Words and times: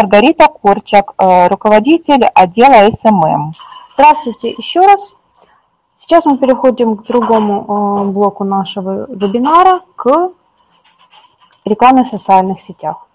Маргарита 0.00 0.48
Корчак, 0.48 1.12
э, 1.18 1.48
руководитель 1.48 2.24
отдела 2.34 2.90
SMM. 2.90 3.52
Здравствуйте 3.92 4.52
еще 4.56 4.80
раз. 4.80 5.12
Сейчас 5.98 6.24
мы 6.24 6.38
переходим 6.38 6.96
к 6.96 7.04
другому 7.04 7.60
э, 7.60 8.04
блоку 8.06 8.44
нашего 8.44 9.06
вебинара, 9.10 9.82
к 9.96 10.30
рекламе 11.66 12.04
в 12.04 12.08
социальных 12.08 12.62
сетях. 12.62 13.06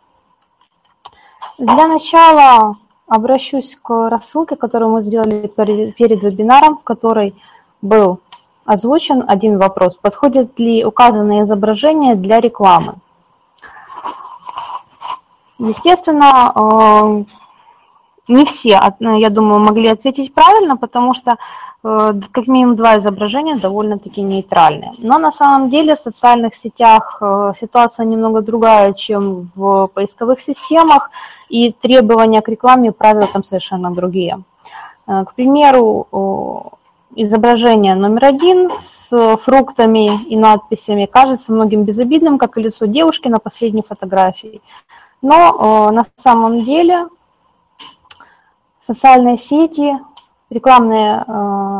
Для 1.58 1.88
начала 1.88 2.76
обращусь 3.08 3.76
к 3.82 4.10
рассылке, 4.10 4.56
которую 4.56 4.92
мы 4.92 5.02
сделали 5.02 5.48
перед 5.48 6.24
вебинаром, 6.24 6.78
в 6.78 6.84
которой 6.84 7.34
был 7.82 8.20
озвучен 8.64 9.26
один 9.28 9.58
вопрос. 9.58 9.98
Подходит 9.98 10.60
ли 10.60 10.86
указанное 10.86 11.46
изображение 11.46 12.14
для 12.14 12.40
рекламы? 12.40 12.94
Естественно, 15.58 16.52
э, 16.56 17.24
не 18.28 18.46
все, 18.46 18.80
я 19.00 19.30
думаю, 19.30 19.60
могли 19.60 19.88
ответить 19.88 20.34
правильно, 20.34 20.76
потому 20.76 21.14
что 21.14 21.38
э, 21.84 22.14
как 22.32 22.48
минимум 22.48 22.76
два 22.76 22.98
изображения 22.98 23.56
довольно-таки 23.56 24.22
нейтральные. 24.22 24.94
Но 24.98 25.18
на 25.18 25.32
самом 25.32 25.70
деле 25.70 25.96
в 25.96 26.00
социальных 26.00 26.56
сетях 26.56 27.20
э, 27.22 27.54
ситуация 27.58 28.06
немного 28.06 28.42
другая, 28.42 28.94
чем 28.94 29.50
в 29.56 29.88
поисковых 29.88 30.42
системах, 30.42 31.10
и 31.48 31.72
требования 31.72 32.42
к 32.42 32.50
рекламе 32.50 32.92
правила 32.92 33.28
там 33.32 33.44
совершенно 33.44 33.92
другие. 33.92 34.42
К 35.06 35.36
примеру, 35.36 36.08
изображение 37.16 37.94
номер 37.94 38.26
один 38.26 38.72
с 38.82 39.38
фруктами 39.38 40.24
и 40.26 40.36
надписями 40.36 41.06
кажется 41.06 41.54
многим 41.54 41.84
безобидным, 41.84 42.40
как 42.40 42.58
и 42.58 42.62
лицо 42.64 42.88
девушки 42.88 43.28
на 43.28 43.38
последней 43.38 43.84
фотографии. 43.88 44.62
Но 45.26 45.90
э, 45.90 45.92
на 45.92 46.06
самом 46.18 46.62
деле 46.62 47.08
социальные 48.80 49.38
сети, 49.38 49.98
рекламные 50.52 51.24
э, 51.26 51.32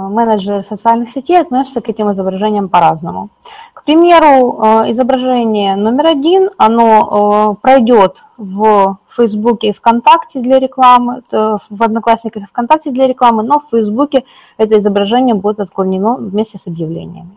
менеджеры 0.10 0.64
социальных 0.64 1.12
сетей 1.12 1.40
относятся 1.40 1.82
к 1.82 1.88
этим 1.88 2.12
изображениям 2.12 2.70
по-разному. 2.70 3.30
К 3.76 3.84
примеру, 3.84 4.60
э, 4.60 4.92
изображение 4.94 5.76
номер 5.76 6.08
один, 6.08 6.50
оно 6.58 7.56
пройдет 7.62 8.24
в 8.38 8.98
Фейсбуке 9.10 9.68
и 9.68 9.74
ВКонтакте 9.74 10.40
для 10.40 10.58
рекламы, 10.58 11.22
в 11.32 11.84
Одноклассниках 11.84 12.42
и 12.42 12.48
ВКонтакте 12.48 12.90
для 12.90 13.06
рекламы, 13.06 13.44
но 13.44 13.60
в 13.60 13.70
Фейсбуке 13.70 14.24
это 14.58 14.80
изображение 14.80 15.36
будет 15.36 15.60
отклонено 15.60 16.16
вместе 16.16 16.58
с 16.58 16.66
объявлениями. 16.66 17.30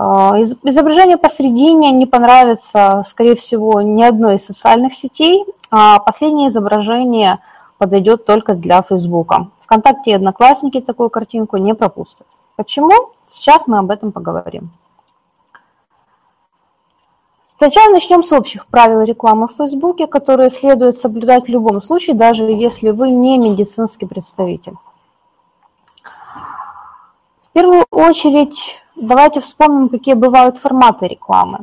А, 0.00 0.40
изображение 0.40 1.16
посередине 1.16 1.90
не 1.90 2.06
понравится, 2.06 3.04
скорее 3.08 3.34
всего, 3.34 3.82
ни 3.82 4.04
одной 4.04 4.36
из 4.36 4.46
социальных 4.46 4.94
сетей, 4.94 5.44
а 5.72 5.98
последнее 5.98 6.50
изображение 6.50 7.40
подойдет 7.78 8.24
только 8.24 8.54
для 8.54 8.80
Фейсбука. 8.82 9.48
Вконтакте 9.60 10.12
и 10.12 10.14
Одноклассники 10.14 10.80
такую 10.80 11.10
картинку 11.10 11.56
не 11.56 11.74
пропустят. 11.74 12.28
Почему? 12.54 12.92
Сейчас 13.26 13.66
мы 13.66 13.78
об 13.78 13.90
этом 13.90 14.12
поговорим. 14.12 14.70
Сначала 17.56 17.92
начнем 17.92 18.22
с 18.22 18.30
общих 18.30 18.68
правил 18.68 19.02
рекламы 19.02 19.48
в 19.48 19.56
Фейсбуке, 19.56 20.06
которые 20.06 20.50
следует 20.50 20.96
соблюдать 20.96 21.46
в 21.46 21.48
любом 21.48 21.82
случае, 21.82 22.14
даже 22.14 22.44
если 22.44 22.90
вы 22.90 23.10
не 23.10 23.36
медицинский 23.36 24.06
представитель. 24.06 24.74
В 27.48 27.52
первую 27.52 27.84
очередь 27.90 28.78
Давайте 29.00 29.40
вспомним, 29.40 29.88
какие 29.88 30.14
бывают 30.14 30.58
форматы 30.58 31.06
рекламы. 31.06 31.60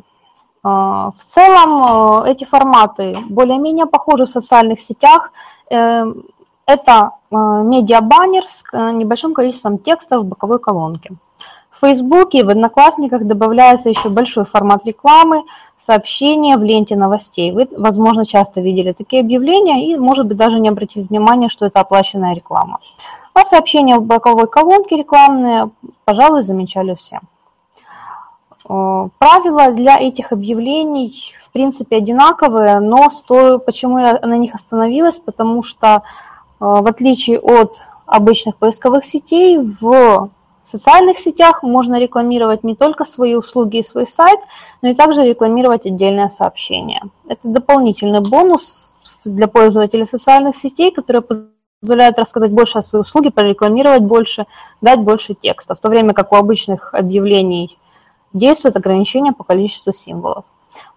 А, 0.64 1.12
в 1.12 1.24
целом 1.24 2.24
э, 2.24 2.32
эти 2.32 2.46
форматы 2.46 3.18
более-менее 3.30 3.86
похожи 3.86 4.26
в 4.26 4.30
социальных 4.30 4.80
сетях. 4.80 5.32
Э, 5.70 6.06
это 6.66 7.12
э, 7.30 7.36
медиабаннер 7.36 8.46
с 8.48 8.64
небольшим 8.74 9.34
количеством 9.34 9.80
текста 9.80 10.20
в 10.20 10.26
боковой 10.26 10.60
колонке. 10.60 11.12
В 11.70 11.82
Фейсбуке 11.82 12.40
и 12.40 12.44
в 12.44 12.50
Одноклассниках 12.50 13.26
добавляется 13.26 13.90
еще 13.90 14.08
большой 14.08 14.46
формат 14.46 14.86
рекламы, 14.86 15.44
сообщения 15.80 16.58
в 16.58 16.64
ленте 16.64 16.96
новостей. 16.96 17.52
Вы, 17.52 17.68
возможно, 17.72 18.26
часто 18.26 18.62
видели 18.62 18.92
такие 18.94 19.22
объявления 19.22 19.92
и, 19.92 19.98
может 19.98 20.26
быть, 20.26 20.38
даже 20.38 20.60
не 20.60 20.70
обратили 20.70 21.04
внимания, 21.04 21.50
что 21.50 21.66
это 21.66 21.80
оплаченная 21.82 22.34
реклама. 22.34 22.80
А 23.34 23.46
сообщения 23.46 23.98
в 23.98 24.04
боковой 24.04 24.48
колонке 24.48 24.96
рекламные, 24.96 25.70
пожалуй, 26.06 26.44
замечали 26.44 26.96
все. 26.96 27.20
Э, 28.68 29.10
правила 29.20 29.72
для 29.72 30.00
этих 30.00 30.32
объявлений, 30.32 31.34
в 31.46 31.52
принципе, 31.52 31.98
одинаковые, 31.98 32.80
но 32.80 33.10
стою, 33.10 33.60
почему 33.60 34.00
я 34.00 34.20
на 34.22 34.38
них 34.38 34.56
остановилась, 34.56 35.20
потому 35.20 35.62
что, 35.64 35.88
э, 35.88 36.00
в 36.60 36.88
отличие 36.88 37.40
от 37.40 37.78
обычных 38.06 38.56
поисковых 38.56 39.06
сетей, 39.06 39.58
в 39.58 40.30
социальных 40.70 41.20
сетях 41.20 41.64
можно 41.64 42.00
рекламировать 42.00 42.64
не 42.64 42.76
только 42.76 43.06
свои 43.06 43.36
услуги 43.36 43.78
и 43.78 43.84
свой 43.84 44.08
сайт, 44.08 44.40
но 44.82 44.90
и 44.90 44.96
также 44.96 45.24
рекламировать 45.24 45.86
отдельное 45.86 46.30
сообщение. 46.30 47.02
Это 47.28 47.42
дополнительный 47.44 48.22
бонус 48.22 48.96
для 49.24 49.48
пользователей 49.48 50.06
социальных 50.06 50.56
сетей, 50.56 50.92
который 50.92 51.22
позволяет 51.82 52.18
рассказать 52.20 52.52
больше 52.52 52.80
о 52.80 52.84
своей 52.84 53.04
услуге, 53.04 53.32
прорекламировать 53.32 54.02
больше, 54.02 54.46
дать 54.82 55.00
больше 55.00 55.36
текста, 55.36 55.76
в 55.76 55.80
то 55.80 55.90
время 55.90 56.14
как 56.14 56.32
у 56.32 56.36
обычных 56.36 56.94
объявлений 56.94 57.78
действует 58.34 58.76
ограничение 58.76 59.34
по 59.34 59.44
количеству 59.44 59.94
символов. 59.94 60.46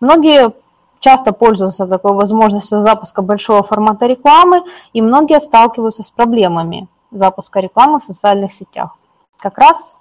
Многие 0.01 0.53
часто 1.01 1.33
пользуются 1.33 1.87
такой 1.87 2.13
возможностью 2.13 2.83
запуска 2.83 3.23
большого 3.23 3.63
формата 3.63 4.07
рекламы, 4.07 4.65
и 4.93 5.03
многие 5.03 5.41
сталкиваются 5.41 6.03
с 6.03 6.11
проблемами 6.11 6.89
запуска 7.11 7.61
рекламы 7.61 8.01
в 8.01 8.05
социальных 8.05 8.53
сетях. 8.53 8.97
Как 9.39 9.59
раз 9.59 9.97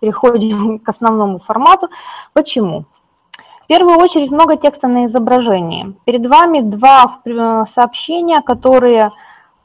переходим 0.00 0.78
к 0.78 0.88
основному 0.88 1.38
формату. 1.38 1.88
Почему? 2.32 2.84
В 3.64 3.66
первую 3.66 3.96
очередь 3.98 4.30
много 4.30 4.56
текста 4.56 4.88
на 4.88 5.06
изображении. 5.06 5.94
Перед 6.04 6.26
вами 6.26 6.60
два 6.60 7.20
сообщения, 7.66 8.42
которые 8.42 9.10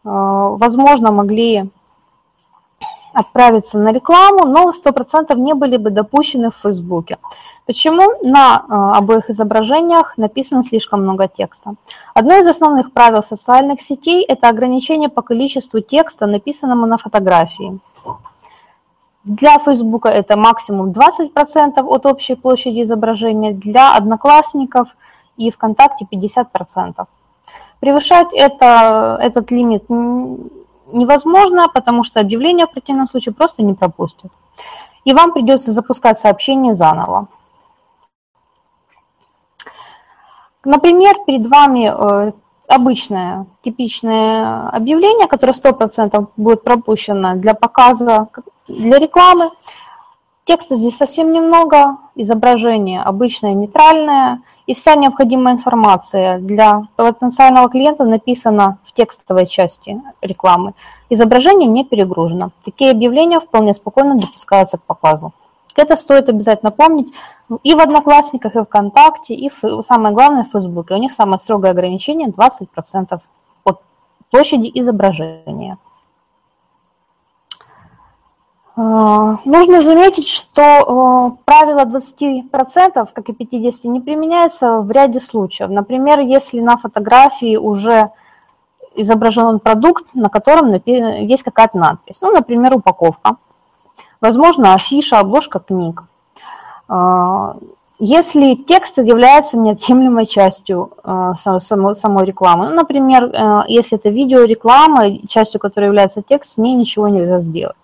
Э, 0.08 0.56
возможно, 0.58 1.12
могли 1.12 1.70
отправиться 3.14 3.80
на 3.80 3.92
рекламу, 3.92 4.46
но 4.46 4.72
100% 4.72 5.36
не 5.36 5.54
были 5.54 5.78
бы 5.78 5.90
допущены 5.90 6.52
в 6.52 6.56
Фейсбуке. 6.64 7.18
Почему? 7.66 8.04
На 8.24 8.58
э, 8.58 8.98
обоих 8.98 9.30
изображениях 9.30 10.18
написано 10.18 10.64
слишком 10.64 11.02
много 11.02 11.28
текста. 11.28 11.74
Одно 12.14 12.38
из 12.38 12.48
основных 12.48 12.94
правил 12.94 13.24
социальных 13.24 13.82
сетей– 13.82 14.24
это 14.28 14.48
ограничение 14.48 15.10
по 15.10 15.22
количеству 15.22 15.82
текста, 15.82 16.28
написанному 16.28 16.86
на 16.86 16.98
фотографии. 16.98 17.80
Для 19.28 19.60
Фейсбука 19.60 20.08
это 20.08 20.38
максимум 20.38 20.92
20% 20.92 21.82
от 21.82 22.06
общей 22.06 22.36
площади 22.36 22.84
изображения, 22.84 23.52
для 23.52 23.94
Одноклассников 23.94 24.88
и 25.36 25.52
ВКонтакте 25.52 26.08
50%. 26.10 27.06
Превышать 27.82 28.28
это, 28.32 29.20
этот 29.22 29.52
лимит 29.52 29.84
невозможно, 29.90 31.68
потому 31.74 32.06
что 32.06 32.22
объявление 32.22 32.68
в 32.68 32.72
противном 32.72 33.10
случае 33.10 33.36
просто 33.36 33.64
не 33.64 33.74
пропустят. 33.74 34.32
И 35.04 35.14
вам 35.14 35.34
придется 35.34 35.74
запускать 35.74 36.20
сообщение 36.20 36.74
заново. 36.74 37.28
Например, 40.64 41.16
перед 41.26 41.48
вами 41.48 41.92
э, 41.94 42.32
обычное, 42.68 43.46
типичное 43.64 44.70
объявление, 44.70 45.28
которое 45.28 45.54
100% 45.54 46.28
будет 46.38 46.64
пропущено 46.64 47.36
для 47.36 47.54
показа, 47.54 48.28
для 48.68 49.00
рекламы. 49.00 49.52
Текста 50.46 50.76
здесь 50.76 50.98
совсем 50.98 51.32
немного, 51.32 51.98
изображение 52.16 53.02
обычное, 53.02 53.54
нейтральное– 53.54 54.42
и 54.68 54.74
вся 54.74 54.96
необходимая 54.96 55.56
информация 55.56 56.40
для 56.40 56.84
потенциального 56.98 57.70
клиента 57.70 58.04
написана 58.04 58.78
в 58.86 58.94
текстовой 58.94 59.48
части 59.48 60.02
рекламы. 60.22 60.74
Изображение 61.10 61.70
не 61.70 61.86
перегружено. 61.86 62.52
Такие 62.66 62.92
объявления 62.92 63.40
вполне 63.40 63.74
спокойно 63.74 64.20
допускаются 64.20 64.78
к 64.78 64.84
показу. 64.84 65.32
Это 65.78 65.96
стоит 65.96 66.28
обязательно 66.28 66.72
помнить 66.72 67.14
и 67.64 67.74
в 67.76 67.80
Одноклассниках, 67.80 68.56
и 68.56 68.64
ВКонтакте, 68.64 69.36
и 69.36 69.50
в, 69.50 69.82
самое 69.82 70.14
главное 70.14 70.44
в 70.44 70.52
Фейсбуке. 70.52 70.96
У 70.96 70.98
них 70.98 71.14
самое 71.14 71.40
строгое 71.40 71.72
ограничение 71.72 72.30
20% 72.30 73.20
от 73.64 73.82
площади 74.32 74.72
изображения. 74.74 75.78
А, 78.76 79.40
нужно 79.46 79.82
заметить, 79.82 80.28
что 80.28 80.62
а, 80.62 81.32
правило 81.46 81.86
20%, 81.86 83.10
как 83.14 83.30
и 83.30 83.34
50%, 83.34 83.88
не 83.88 84.02
применяется 84.02 84.82
в 84.82 84.92
ряде 84.92 85.20
случаев. 85.20 85.70
Например, 85.70 86.20
если 86.20 86.60
на 86.60 86.78
фотографии 86.78 87.56
уже 87.56 88.12
изображен 88.96 89.60
продукт, 89.60 90.14
на 90.16 90.30
котором 90.30 90.74
есть 90.86 91.44
какая-то 91.44 91.78
надпись. 91.78 92.18
Ну, 92.22 92.32
например, 92.32 92.76
упаковка. 92.76 93.38
Возможно, 94.22 94.74
афиша, 94.74 95.20
обложка 95.20 95.60
книг. 95.60 96.04
А, 96.88 97.56
если 98.00 98.56
текст 98.56 98.98
является 98.98 99.58
неотъемлемой 99.58 100.28
частью 100.28 100.92
э, 101.04 101.34
самой, 101.60 102.26
рекламы, 102.26 102.70
ну, 102.70 102.76
например, 102.76 103.24
э, 103.26 103.64
если 103.68 103.98
это 103.98 104.10
видеореклама, 104.10 105.28
частью 105.28 105.60
которой 105.60 105.86
является 105.86 106.22
текст, 106.22 106.54
с 106.54 106.58
ней 106.58 106.76
ничего 106.76 107.08
нельзя 107.08 107.40
сделать. 107.40 107.76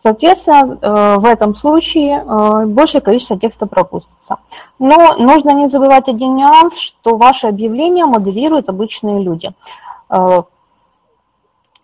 Соответственно, 0.00 1.18
в 1.18 1.26
этом 1.26 1.56
случае 1.56 2.24
большее 2.66 3.00
количество 3.00 3.36
текста 3.36 3.66
пропустится. 3.66 4.36
Но 4.78 5.16
нужно 5.18 5.50
не 5.50 5.66
забывать 5.66 6.06
один 6.08 6.36
нюанс, 6.36 6.78
что 6.78 7.16
ваше 7.16 7.48
объявление 7.48 8.04
модерируют 8.04 8.68
обычные 8.68 9.20
люди. 9.20 9.50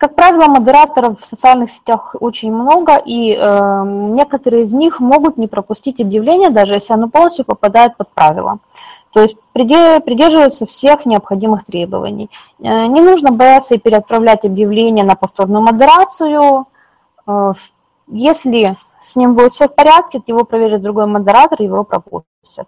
Как 0.05 0.13
правило, 0.13 0.45
модераторов 0.45 1.19
в 1.19 1.25
социальных 1.25 1.71
сетях 1.71 2.15
очень 2.19 2.53
много, 2.53 2.95
и 2.95 3.33
э, 3.33 3.83
некоторые 3.85 4.65
из 4.65 4.71
них 4.71 4.99
могут 4.99 5.37
не 5.37 5.47
пропустить 5.47 5.99
объявление, 5.99 6.51
даже 6.51 6.75
если 6.75 6.93
оно 6.93 7.09
полностью 7.09 7.43
попадает 7.43 7.97
под 7.97 8.09
правила. 8.11 8.59
То 9.13 9.21
есть 9.21 9.35
придерживаются 9.51 10.67
всех 10.67 11.07
необходимых 11.07 11.65
требований. 11.65 12.29
Э, 12.59 12.85
не 12.85 13.01
нужно 13.01 13.31
бояться 13.31 13.73
и 13.73 13.79
переотправлять 13.79 14.45
объявление 14.45 15.03
на 15.03 15.15
повторную 15.15 15.63
модерацию. 15.63 16.67
Э, 17.25 17.53
если 18.05 18.77
с 19.01 19.15
ним 19.15 19.33
будет 19.33 19.53
все 19.53 19.67
в 19.67 19.73
порядке, 19.73 20.21
его 20.27 20.43
проверит 20.43 20.83
другой 20.83 21.07
модератор, 21.07 21.63
его 21.63 21.83
пропустят. 21.83 22.67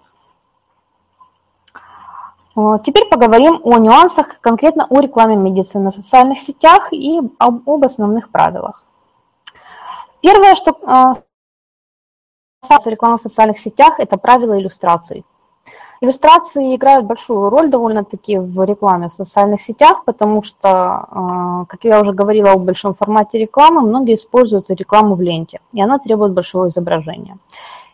Теперь 2.83 3.06
поговорим 3.06 3.59
о 3.63 3.77
нюансах 3.77 4.39
конкретно 4.42 4.88
о 4.89 5.00
рекламе 5.00 5.36
медицины 5.36 5.92
в 5.92 5.95
социальных 5.95 6.39
сетях 6.39 6.92
и 6.92 7.21
об, 7.38 7.83
основных 7.83 8.30
правилах. 8.30 8.83
Первое, 10.21 10.56
что 10.56 10.74
касается 12.59 12.89
рекламы 12.89 13.19
в 13.19 13.21
социальных 13.21 13.59
сетях, 13.59 14.00
это 14.00 14.18
правила 14.18 14.59
иллюстраций. 14.59 15.24
Иллюстрации 16.01 16.75
играют 16.75 17.06
большую 17.06 17.50
роль 17.51 17.69
довольно-таки 17.69 18.39
в 18.39 18.63
рекламе 18.65 19.09
в 19.09 19.13
социальных 19.13 19.62
сетях, 19.62 20.04
потому 20.04 20.42
что, 20.42 21.65
как 21.69 21.83
я 21.83 22.01
уже 22.01 22.12
говорила 22.12 22.54
о 22.54 22.57
большом 22.57 22.95
формате 22.95 23.38
рекламы, 23.38 23.81
многие 23.81 24.15
используют 24.15 24.71
рекламу 24.71 25.13
в 25.13 25.21
ленте, 25.21 25.59
и 25.74 25.81
она 25.81 26.00
требует 26.00 26.33
большого 26.33 26.69
изображения. 26.69 27.38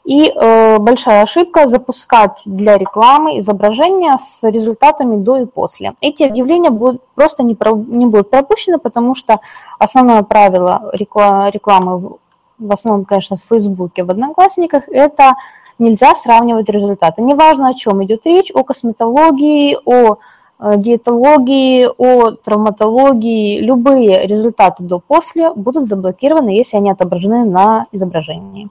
И 0.05 0.29
э, 0.29 0.79
большая 0.79 1.23
ошибка 1.23 1.69
запускать 1.69 2.41
для 2.45 2.77
рекламы 2.77 3.39
изображения 3.39 4.17
с 4.17 4.43
результатами 4.43 5.15
до 5.15 5.37
и 5.37 5.45
после. 5.45 5.93
Эти 6.01 6.23
объявления 6.23 6.71
будут, 6.71 7.01
просто 7.15 7.41
не, 7.41 7.55
про, 7.55 7.71
не 7.71 8.05
будут 8.05 8.29
пропущены, 8.29 8.79
потому 8.79 9.15
что 9.15 9.39
основное 9.79 10.23
правило 10.23 10.91
рекламы, 10.91 12.17
в 12.59 12.71
основном, 12.71 13.05
конечно, 13.05 13.37
в 13.37 13.47
Фейсбуке, 13.47 14.03
в 14.03 14.11
Одноклассниках, 14.11 14.89
это 14.89 15.35
нельзя 15.79 16.15
сравнивать 16.15 16.67
результаты. 16.67 17.21
Неважно, 17.21 17.69
о 17.69 17.73
чем 17.73 18.03
идет 18.03 18.25
речь, 18.25 18.51
о 18.53 18.65
косметологии, 18.65 19.77
о 19.85 20.17
э, 20.59 20.77
диетологии, 20.79 21.87
о 21.97 22.31
травматологии, 22.31 23.61
любые 23.61 24.27
результаты 24.27 24.83
до-после 24.83 25.53
будут 25.53 25.87
заблокированы, 25.87 26.49
если 26.49 26.75
они 26.75 26.91
отображены 26.91 27.45
на 27.45 27.85
изображении. 27.93 28.69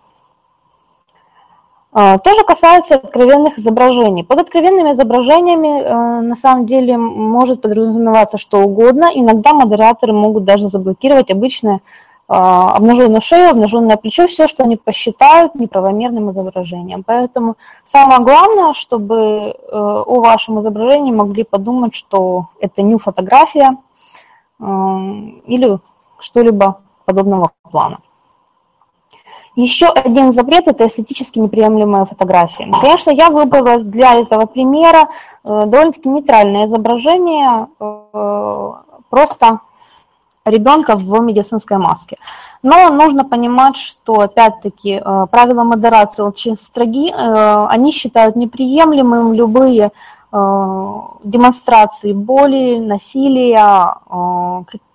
А, 1.94 2.18
тоже 2.18 2.42
касается 2.44 2.94
откровенных 2.94 3.58
изображений. 3.58 4.24
Под 4.24 4.40
откровенными 4.40 4.92
изображениями 4.92 5.82
э, 5.82 6.20
на 6.22 6.36
самом 6.36 6.64
деле 6.64 6.96
может 6.96 7.60
подразумеваться 7.60 8.38
что 8.38 8.60
угодно. 8.60 9.10
Иногда 9.14 9.52
модераторы 9.52 10.14
могут 10.14 10.44
даже 10.44 10.68
заблокировать 10.68 11.30
обычное 11.30 11.80
а, 12.28 12.76
обнаженную 12.76 13.20
шею, 13.20 13.50
обнаженное 13.50 13.98
плечо, 13.98 14.26
все, 14.26 14.48
что 14.48 14.62
они 14.62 14.76
посчитают 14.76 15.54
неправомерным 15.54 16.30
изображением. 16.30 17.02
Поэтому 17.04 17.56
самое 17.84 18.20
главное, 18.20 18.72
чтобы 18.72 19.16
э, 19.16 19.52
о 19.70 20.20
вашем 20.20 20.60
изображении 20.60 21.12
могли 21.12 21.44
подумать, 21.44 21.94
что 21.94 22.46
это 22.58 22.80
не 22.80 22.96
фотография 22.96 23.76
э, 24.60 24.64
или 24.64 25.78
что-либо 26.20 26.80
подобного 27.04 27.50
плана. 27.70 27.98
Еще 29.54 29.86
один 29.86 30.32
запрет– 30.32 30.66
это 30.66 30.86
эстетически 30.86 31.38
неприемлемые 31.38 32.06
фотографии. 32.06 32.72
Конечно, 32.80 33.10
я 33.10 33.28
выбрала 33.28 33.78
для 33.78 34.14
этого 34.14 34.46
примера 34.46 35.08
э, 35.44 35.66
довольно-таки 35.66 36.08
нейтральное 36.08 36.64
изображение, 36.64 37.66
э, 37.78 38.72
просто 39.10 39.60
ребенка 40.46 40.96
в 40.96 41.20
медицинской 41.20 41.76
маске. 41.76 42.16
Но 42.62 42.88
нужно 42.88 43.24
понимать, 43.24 43.76
что, 43.76 44.20
опять-таки, 44.20 45.02
э, 45.04 45.26
правила 45.30 45.64
модерации 45.64 46.22
очень 46.22 46.56
строги, 46.56 47.12
они 47.12 47.92
считают 47.92 48.36
неприемлемым 48.36 49.34
любые 49.34 49.90
демонстрации 50.32 52.14
боли, 52.14 52.78
насилия, 52.78 53.96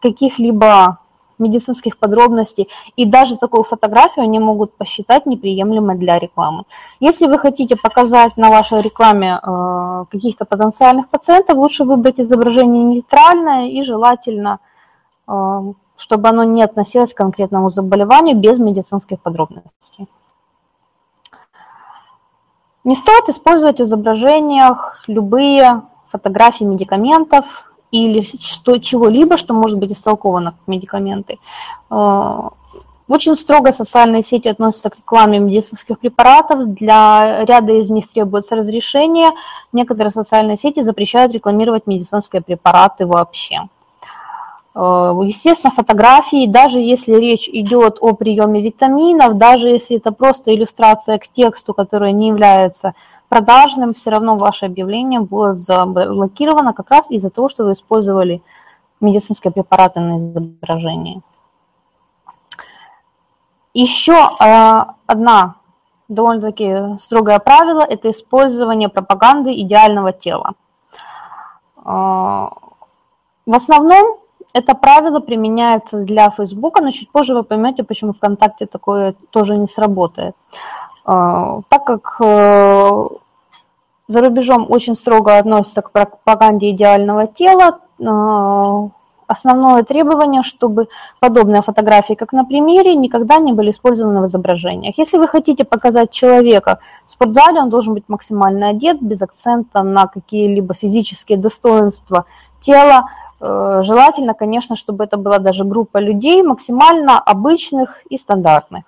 каких-либо 0.02 0.98
медицинских 1.40 1.98
подробностей, 1.98 2.68
и 2.96 3.06
даже 3.06 3.38
такую 3.38 3.64
фотографию 3.64 4.24
они 4.24 4.40
могут 4.40 4.74
посчитать 4.78 5.26
неприемлемой 5.26 5.96
для 5.96 6.20
рекламы. 6.20 6.64
Если 7.00 7.28
вы 7.28 7.40
хотите 7.40 7.76
показать 7.76 8.38
на 8.38 8.50
вашей 8.50 8.82
рекламе 8.82 9.40
э, 9.42 10.06
каких-то 10.12 10.46
потенциальных 10.46 11.10
пациентов, 11.10 11.58
лучше 11.58 11.84
выбрать 11.84 12.20
изображение 12.20 12.84
нейтральное 12.84 13.70
и 13.70 13.84
желательно, 13.84 14.60
э, 15.28 15.74
чтобы 15.98 16.30
оно 16.30 16.44
не 16.44 16.64
относилось 16.64 17.14
к 17.14 17.18
конкретному 17.18 17.70
заболеванию 17.70 18.36
без 18.36 18.60
медицинских 18.60 19.20
подробностей. 19.22 20.08
Не 22.84 22.96
стоит 22.96 23.28
использовать 23.28 23.80
в 23.80 23.84
изображениях 23.84 25.04
любые 25.08 25.82
фотографии 26.10 26.64
медикаментов, 26.64 27.67
или 27.92 28.22
что, 28.22 28.78
чего-либо, 28.78 29.38
что 29.38 29.54
может 29.54 29.78
быть 29.78 29.92
истолковано 29.92 30.52
как 30.52 30.68
медикаменты. 30.68 31.40
Э, 31.90 32.50
очень 33.08 33.36
строго 33.36 33.72
социальные 33.72 34.24
сети 34.24 34.50
относятся 34.50 34.90
к 34.90 34.98
рекламе 34.98 35.40
медицинских 35.40 35.98
препаратов. 36.00 36.74
Для 36.74 37.46
ряда 37.46 37.74
из 37.74 37.90
них 37.90 38.12
требуется 38.12 38.56
разрешение. 38.56 39.30
Некоторые 39.72 40.12
социальные 40.12 40.58
сети 40.58 40.82
запрещают 40.82 41.32
рекламировать 41.32 41.88
медицинские 41.88 42.42
препараты 42.42 43.06
вообще. 43.06 43.70
Э, 44.76 45.14
естественно, 45.24 45.72
фотографии, 45.72 46.46
даже 46.48 46.80
если 46.80 47.16
речь 47.16 47.48
идет 47.48 47.98
о 48.02 48.14
приеме 48.14 48.62
витаминов, 48.62 49.38
даже 49.38 49.70
если 49.70 49.98
это 49.98 50.12
просто 50.12 50.54
иллюстрация 50.54 51.18
к 51.18 51.28
тексту, 51.30 51.74
которая 51.74 52.12
не 52.12 52.28
является 52.28 52.94
продажным, 53.30 53.94
все 53.94 54.10
равно 54.10 54.38
ваше 54.38 54.66
объявление 54.66 55.20
будет 55.20 55.60
заблокировано 55.60 56.74
как 56.74 56.90
раз 56.92 57.12
из-за 57.12 57.30
того, 57.30 57.50
что 57.50 57.66
вы 57.66 57.74
использовали 57.74 58.42
медицинские 59.00 59.52
препараты 59.52 60.00
на 60.00 60.18
изображении. 60.18 61.22
Еще 63.74 64.14
э, 64.14 64.80
одна 65.06 65.56
довольно-таки 66.08 66.98
строгое 67.00 67.40
правило– 67.40 67.82
это 67.90 68.10
использование 68.10 68.90
пропаганды 68.90 69.54
идеального 69.54 70.14
тела. 70.14 70.54
Э, 71.78 72.50
в 73.46 73.54
основном 73.54 74.18
это 74.54 74.74
правило 74.74 75.20
применяется 75.20 76.00
для 76.00 76.30
Фейсбука, 76.32 76.82
но 76.82 76.92
чуть 76.92 77.12
позже 77.12 77.36
вы 77.36 77.44
поймете, 77.44 77.84
почему 77.84 78.14
ВКонтакте 78.14 78.66
такое 78.66 79.14
тоже 79.30 79.56
не 79.58 79.68
сработает. 79.68 80.36
А, 81.08 81.62
так 81.70 81.86
как 81.86 82.18
э, 82.20 83.08
за 84.10 84.22
рубежом 84.22 84.70
очень 84.70 84.96
строго 84.96 85.38
относятся 85.38 85.82
к 85.82 85.92
пропаганде 85.92 86.72
идеального 86.72 87.28
тела, 87.28 87.80
а, 88.06 88.90
основное 89.28 89.84
требование, 89.84 90.44
чтобы 90.44 90.90
подобные 91.22 91.62
фотографии, 91.62 92.14
как 92.14 92.34
на 92.34 92.44
примере, 92.44 92.94
никогда 92.94 93.38
не 93.38 93.54
были 93.54 93.72
использованы 93.72 94.22
в 94.22 94.26
изображениях. 94.26 94.98
Если 94.98 95.18
вы 95.18 95.30
хотите 95.30 95.64
показать 95.64 96.12
человека 96.12 96.80
в 97.06 97.12
спортзале, 97.12 97.62
он 97.62 97.70
должен 97.70 97.94
быть 97.94 98.10
максимально 98.10 98.68
одет, 98.68 99.02
без 99.02 99.22
акцента 99.22 99.84
на 99.84 100.08
какие-либо 100.08 100.74
физические 100.74 101.38
достоинства 101.38 102.26
тела. 102.60 103.06
Э, 103.40 103.82
желательно, 103.86 104.34
конечно, 104.34 104.76
чтобы 104.76 105.06
это 105.06 105.16
была 105.16 105.40
даже 105.40 105.64
группа 105.64 106.00
людей 106.00 106.44
максимально 106.44 107.18
обычных 107.18 108.02
и 108.10 108.18
стандартных. 108.18 108.84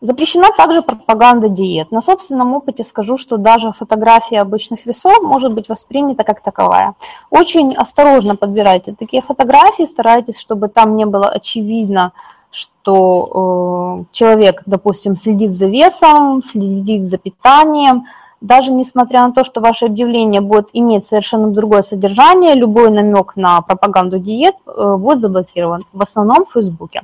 Запрещена 0.00 0.50
также 0.56 0.80
пропаганда 0.82 1.48
диет. 1.48 1.90
На 1.90 2.00
собственном 2.00 2.54
опыте 2.54 2.84
скажу, 2.84 3.16
что 3.16 3.36
даже 3.36 3.72
фотография 3.72 4.38
обычных 4.40 4.86
весов 4.86 5.22
может 5.22 5.52
быть 5.54 5.68
воспринята 5.68 6.22
как 6.22 6.40
таковая. 6.40 6.94
Очень 7.30 7.74
осторожно 7.74 8.36
подбирайте 8.36 8.94
такие 8.96 9.22
фотографии, 9.22 9.86
старайтесь, 9.86 10.38
чтобы 10.38 10.68
там 10.68 10.96
не 10.96 11.04
было 11.04 11.28
очевидно, 11.28 12.12
что 12.50 14.02
э, 14.02 14.04
человек, 14.12 14.62
допустим, 14.66 15.16
следит 15.16 15.52
за 15.52 15.66
весом, 15.66 16.44
следит 16.44 17.04
за 17.04 17.18
питанием. 17.18 18.04
Даже 18.40 18.70
несмотря 18.70 19.26
на 19.26 19.32
то, 19.32 19.42
что 19.42 19.60
ваше 19.60 19.86
объявление 19.86 20.40
будет 20.40 20.68
иметь 20.74 21.08
совершенно 21.08 21.50
другое 21.50 21.82
содержание, 21.82 22.54
любой 22.54 22.92
намек 22.92 23.34
на 23.34 23.62
пропаганду 23.62 24.20
диет 24.20 24.54
э, 24.64 24.94
будет 24.96 25.18
заблокирован, 25.18 25.86
в 25.92 26.02
основном 26.02 26.46
в 26.46 26.52
Фейсбуке. 26.52 27.02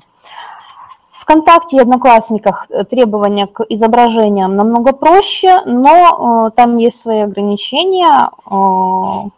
ВКонтакте 1.25 1.76
и 1.76 1.81
Одноклассниках 1.81 2.66
э, 2.69 2.85
требования 2.85 3.47
к 3.47 3.64
изображениям 3.71 4.57
намного 4.57 4.93
проще, 4.93 5.62
но 5.64 6.49
э, 6.49 6.50
там 6.50 6.76
есть 6.76 7.00
свои 7.00 7.21
ограничения. 7.21 8.31
Э, 8.47 9.31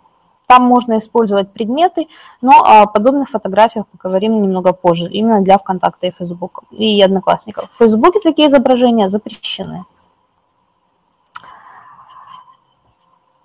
там 0.48 0.64
можно 0.64 0.98
использовать 0.98 1.52
предметы, 1.52 2.08
но 2.40 2.52
о 2.64 2.86
подобных 2.86 3.30
фотографиях 3.30 3.86
поговорим 3.86 4.42
немного 4.42 4.72
позже, 4.72 5.08
именно 5.08 5.42
для 5.42 5.58
ВКонтакта 5.58 6.08
и 6.08 6.10
Facebook 6.10 6.64
и 6.72 7.00
Одноклассников. 7.00 7.70
В 7.72 7.78
Фейсбуке 7.78 8.18
такие 8.20 8.48
изображения 8.48 9.08
запрещены. 9.08 9.84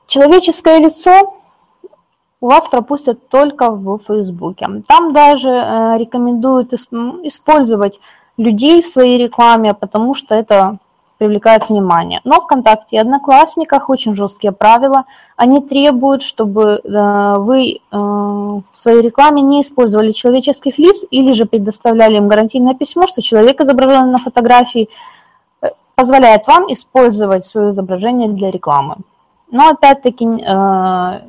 Человеческое 0.07 0.79
лицо 0.79 1.35
у 2.39 2.47
вас 2.47 2.67
пропустят 2.67 3.29
только 3.29 3.71
в 3.71 3.99
Фейсбуке. 3.99 4.67
Там 4.87 5.11
даже 5.13 5.49
рекомендуют 5.97 6.73
использовать 6.73 7.99
людей 8.37 8.81
в 8.81 8.87
своей 8.87 9.17
рекламе, 9.17 9.73
потому 9.73 10.15
что 10.15 10.35
это 10.35 10.77
привлекает 11.21 11.69
внимание. 11.69 12.19
Но 12.23 12.41
ВКонтакте 12.41 12.95
и 12.95 12.99
Одноклассниках 12.99 13.89
очень 13.89 14.15
жесткие 14.15 14.51
правила. 14.53 15.03
Они 15.35 15.61
требуют, 15.61 16.23
чтобы 16.23 16.81
э, 16.83 17.33
вы 17.37 17.73
э, 17.75 17.79
в 17.91 18.63
своей 18.73 19.03
рекламе 19.03 19.43
не 19.43 19.61
использовали 19.61 20.13
человеческих 20.13 20.79
лиц 20.79 21.05
или 21.11 21.33
же 21.33 21.45
предоставляли 21.45 22.17
им 22.17 22.27
гарантийное 22.27 22.73
письмо, 22.73 23.05
что 23.05 23.21
человек, 23.21 23.61
изображенный 23.61 24.11
на 24.11 24.17
фотографии, 24.17 24.89
позволяет 25.93 26.47
вам 26.47 26.73
использовать 26.73 27.45
свое 27.45 27.69
изображение 27.69 28.29
для 28.29 28.49
рекламы. 28.49 28.95
Но 29.51 29.69
опять-таки, 29.69 30.25
э, 30.25 31.21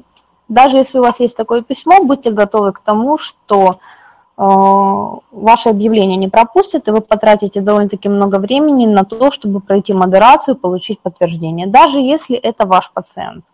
даже 0.48 0.78
если 0.78 1.00
у 1.00 1.02
вас 1.02 1.20
есть 1.20 1.36
такое 1.36 1.60
письмо, 1.60 2.02
будьте 2.02 2.30
готовы 2.30 2.72
к 2.72 2.78
тому, 2.78 3.18
что 3.18 3.72
э, 3.72 4.01
ваше 4.36 5.68
объявление 5.68 6.16
не 6.16 6.28
пропустят, 6.28 6.88
и 6.88 6.90
вы 6.90 7.00
потратите 7.00 7.60
довольно-таки 7.60 8.08
много 8.08 8.36
времени 8.36 8.86
на 8.86 9.04
то, 9.04 9.30
чтобы 9.30 9.60
пройти 9.60 9.92
модерацию 9.92 10.56
получить 10.56 11.00
подтверждение, 11.00 11.66
даже 11.66 12.00
если 12.00 12.36
это 12.36 12.66
ваш 12.66 12.90
пациент. 12.92 13.44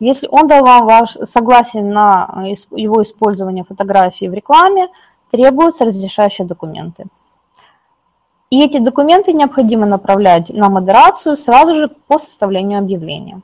Если 0.00 0.28
он 0.30 0.46
дал 0.46 0.64
вам 0.64 0.86
ваш 0.86 1.16
согласие 1.24 1.82
на 1.82 2.44
его 2.70 3.02
использование 3.02 3.64
фотографии 3.64 4.26
в 4.26 4.34
рекламе, 4.34 4.88
требуются 5.30 5.84
разрешающие 5.84 6.46
документы. 6.46 7.06
И 8.50 8.64
эти 8.64 8.78
документы 8.78 9.32
необходимо 9.32 9.86
направлять 9.86 10.48
на 10.50 10.70
модерацию 10.70 11.36
сразу 11.36 11.74
же 11.74 11.88
по 12.06 12.18
составлению 12.18 12.78
объявления. 12.78 13.40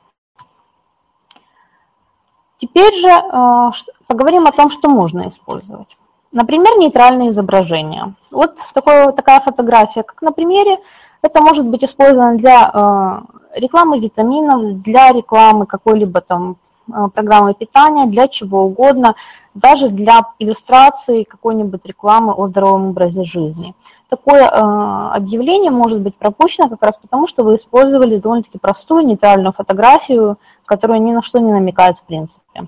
Теперь 2.57 2.95
же 2.95 3.09
э, 3.09 3.71
поговорим 4.07 4.47
о 4.47 4.51
том, 4.51 4.69
что 4.69 4.89
можно 4.89 5.27
использовать. 5.27 5.95
Например, 6.35 6.77
нейтральные 6.77 7.29
изображения. 7.29 8.13
Вот 8.29 8.57
такое, 8.73 9.13
такая 9.13 9.39
фотография, 9.39 10.03
как 10.03 10.21
на 10.21 10.33
примере, 10.33 10.79
это 11.21 11.41
может 11.41 11.65
быть 11.65 11.85
использовано 11.85 12.37
для 12.37 12.69
э, 12.73 13.59
рекламы 13.59 13.99
витаминов, 13.99 14.81
для 14.81 15.13
рекламы 15.13 15.65
какой-либо 15.65 16.19
там 16.19 16.57
э, 16.89 17.07
программы 17.13 17.53
питания, 17.53 18.05
для 18.05 18.27
чего 18.27 18.65
угодно, 18.65 19.15
даже 19.53 19.87
для 19.87 20.23
иллюстрации 20.37 21.23
какой-нибудь 21.23 21.85
рекламы 21.85 22.33
о 22.33 22.47
здоровом 22.47 22.89
образе 22.89 23.23
жизни. 23.23 23.73
Такое 24.09 24.45
объявление 24.47 25.71
может 25.71 26.01
быть 26.01 26.15
пропущено 26.15 26.69
как 26.69 26.83
раз 26.83 26.97
потому, 26.97 27.27
что 27.27 27.43
вы 27.43 27.55
использовали 27.55 28.17
довольно-таки 28.17 28.59
простую 28.59 29.05
нейтральную 29.05 29.53
фотографию, 29.53 30.37
которая 30.65 30.99
ни 30.99 31.13
на 31.13 31.23
что 31.23 31.39
не 31.39 31.51
намекает 31.51 31.97
в 31.97 32.03
принципе. 32.03 32.67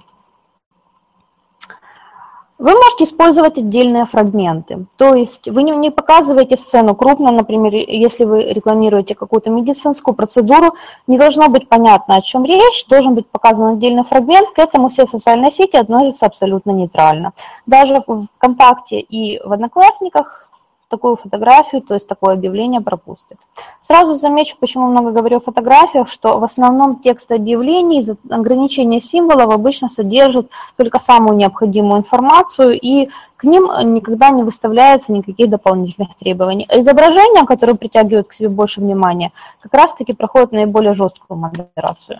Вы 2.59 2.71
можете 2.71 3.03
использовать 3.03 3.59
отдельные 3.59 4.05
фрагменты, 4.05 4.87
то 4.95 5.13
есть 5.13 5.47
вы 5.47 5.61
не, 5.61 5.91
показываете 5.91 6.57
сцену 6.57 6.95
крупно, 6.95 7.31
например, 7.31 7.71
если 7.75 8.25
вы 8.25 8.45
рекламируете 8.45 9.13
какую-то 9.13 9.51
медицинскую 9.51 10.15
процедуру, 10.15 10.73
не 11.05 11.19
должно 11.19 11.49
быть 11.49 11.69
понятно, 11.69 12.15
о 12.15 12.21
чем 12.23 12.45
речь, 12.45 12.87
должен 12.89 13.13
быть 13.13 13.27
показан 13.27 13.75
отдельный 13.75 14.03
фрагмент, 14.03 14.49
к 14.49 14.59
этому 14.59 14.89
все 14.89 15.05
социальные 15.05 15.51
сети 15.51 15.77
относятся 15.77 16.25
абсолютно 16.25 16.71
нейтрально. 16.71 17.33
Даже 17.67 18.01
в 18.07 18.25
ВКонтакте 18.37 19.01
и 19.01 19.39
в 19.45 19.53
Одноклассниках 19.53 20.46
такую 20.89 21.15
фотографию, 21.15 21.81
то 21.81 21.93
есть 21.93 22.07
такое 22.07 22.33
объявление 22.33 22.81
пропустит. 22.81 23.37
Сразу 23.81 24.15
замечу, 24.15 24.55
почему 24.59 24.87
много 24.87 25.11
говорю 25.11 25.37
о 25.37 25.41
фотографиях, 25.41 26.09
что 26.09 26.39
в 26.39 26.43
основном 26.43 26.99
текст 26.99 27.31
объявлений 27.31 27.99
из 27.99 28.09
ограничения 28.29 29.01
символов 29.01 29.53
обычно 29.53 29.89
содержит 29.89 30.49
только 30.75 30.99
самую 30.99 31.37
необходимую 31.37 31.99
информацию, 31.99 32.79
и 32.79 33.09
к 33.35 33.43
ним 33.43 33.69
никогда 33.93 34.29
не 34.29 34.43
выставляется 34.43 35.11
никаких 35.11 35.49
дополнительных 35.49 36.15
требований. 36.15 36.65
А 36.69 36.79
изображения, 36.79 37.45
которые 37.45 37.75
притягивают 37.75 38.27
к 38.27 38.33
себе 38.33 38.49
больше 38.49 38.81
внимания, 38.81 39.31
как 39.61 39.73
раз-таки 39.73 40.13
проходят 40.13 40.51
наиболее 40.51 40.93
жесткую 40.93 41.37
модерацию. 41.37 42.19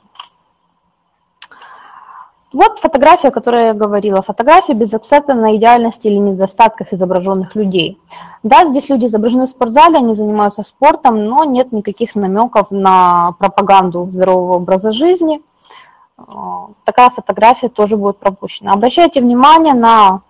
Вот 2.58 2.80
фотография, 2.80 3.28
о 3.28 3.32
которой 3.32 3.68
я 3.68 3.74
говорила. 3.76 4.24
Фотография 4.24 4.74
без 4.74 4.92
акцента 4.92 5.36
на 5.36 5.56
идеальности 5.56 6.08
или 6.08 6.16
недостатках 6.16 6.92
изображенных 6.92 7.54
людей. 7.56 8.00
Да, 8.42 8.66
здесь 8.66 8.90
люди 8.90 9.06
изображены 9.06 9.46
в 9.46 9.50
спортзале, 9.52 9.98
они 9.98 10.16
занимаются 10.16 10.64
спортом, 10.64 11.24
но 11.26 11.44
нет 11.44 11.72
никаких 11.72 12.16
намеков 12.16 12.72
на 12.72 13.34
пропаганду 13.38 14.10
здорового 14.12 14.56
образа 14.56 14.92
жизни. 14.92 15.40
А, 16.18 16.70
такая 16.84 17.12
фотография 17.12 17.70
тоже 17.70 17.96
будет 17.96 18.18
пропущена. 18.18 18.74
Обращайте 18.74 19.22
внимание 19.22 19.76
на 19.76 20.22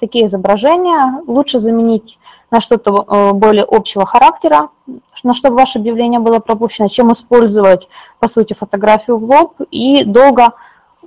такие 0.00 0.26
изображения. 0.26 1.22
Лучше 1.28 1.60
заменить 1.60 2.18
на 2.50 2.60
что-то 2.60 3.04
э, 3.06 3.32
более 3.34 3.64
общего 3.64 4.04
характера, 4.04 4.70
на 5.22 5.32
чтобы 5.32 5.54
ваше 5.54 5.78
объявление 5.78 6.18
было 6.18 6.40
пропущено, 6.40 6.88
чем 6.88 7.12
использовать, 7.12 7.88
по 8.18 8.26
сути, 8.26 8.54
фотографию 8.54 9.18
в 9.18 9.22
лоб 9.22 9.54
и 9.70 10.02
долго 10.02 10.54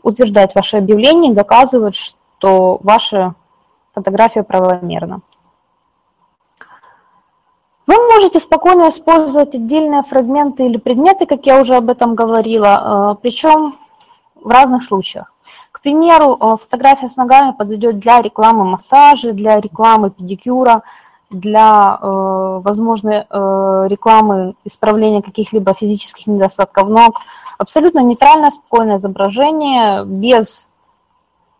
утверждать 0.03 0.55
ваше 0.55 0.77
объявление 0.77 1.33
доказывать, 1.33 1.95
что 1.95 2.79
ваша 2.83 3.35
фотография 3.93 4.43
правомерна. 4.43 5.21
Вы 7.87 7.95
можете 8.13 8.39
спокойно 8.39 8.89
использовать 8.89 9.53
отдельные 9.53 10.03
фрагменты 10.03 10.63
или 10.63 10.77
предметы, 10.77 11.25
как 11.25 11.45
я 11.45 11.61
уже 11.61 11.75
об 11.75 11.89
этом 11.89 12.15
говорила, 12.15 13.13
э, 13.13 13.21
причем 13.21 13.75
в 14.35 14.47
разных 14.49 14.83
случаях. 14.83 15.33
К 15.71 15.81
примеру, 15.81 16.37
э, 16.39 16.57
фотография 16.61 17.09
с 17.09 17.17
ногами 17.17 17.51
подойдет 17.51 17.99
для 17.99 18.21
рекламы 18.21 18.63
массажа, 18.63 19.33
для 19.33 19.59
рекламы 19.59 20.11
педикюра, 20.11 20.83
для 21.29 21.97
э, 22.01 22.61
возможной 22.63 23.25
рекламы 23.87 24.55
исправления 24.65 25.21
каких-либо 25.21 25.73
физических 25.73 26.27
недостатков 26.27 26.87
ног– 26.87 27.15
Абсолютно 27.61 27.99
нейтральное, 27.99 28.49
спокойное 28.49 28.97
изображение, 28.97 30.03
без 30.03 30.65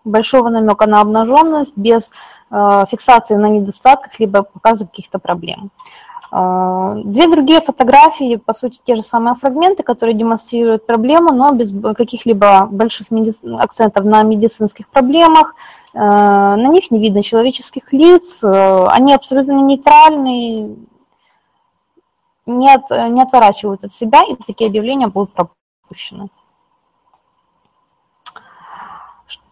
большого 0.04 0.50
намека 0.50 0.88
на 0.88 1.00
обнаженность, 1.00 1.78
без 1.78 2.10
э, 2.50 2.86
фиксации 2.90 3.36
на 3.36 3.46
недостатках, 3.46 4.20
либо 4.20 4.42
показа 4.42 4.88
каких-то 4.88 5.20
проблем. 5.20 5.70
Э, 6.32 6.94
две 7.06 7.28
другие 7.28 7.62
фотографии, 7.62 8.38
по 8.38 8.56
сути, 8.56 8.80
те 8.84 8.96
же 8.96 9.04
самые 9.04 9.36
фрагменты, 9.36 9.84
которые 9.84 10.16
демонстрируют 10.16 10.88
проблему, 10.88 11.36
но 11.36 11.52
без 11.52 11.72
каких-либо 11.96 12.66
больших 12.72 13.12
меди... 13.12 13.34
акцентов 13.60 14.04
на 14.04 14.24
медицинских 14.24 14.88
проблемах. 14.88 15.54
Э, 15.94 16.00
на 16.00 16.68
них 16.68 16.90
не 16.90 17.00
видно 17.00 17.22
человеческих 17.22 17.94
лиц, 17.94 18.40
э, 18.42 18.86
они 18.88 19.14
абсолютно 19.14 19.52
нейтральные, 19.52 20.78
не, 22.48 22.74
от, 22.74 22.90
не 22.90 23.22
отворачивают 23.22 23.84
от 23.84 23.94
себя, 23.94 24.24
и 24.24 24.36
такие 24.36 24.68
объявления 24.68 25.06
будут 25.06 25.32
пропущены 25.34 25.61
допущено. 25.92 26.30